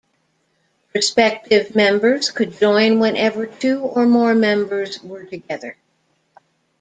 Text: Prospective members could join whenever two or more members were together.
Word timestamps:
Prospective 0.93 1.75
members 1.75 2.31
could 2.31 2.57
join 2.59 2.99
whenever 2.99 3.45
two 3.45 3.81
or 3.81 4.07
more 4.07 4.33
members 4.33 4.99
were 5.03 5.25
together. 5.25 5.77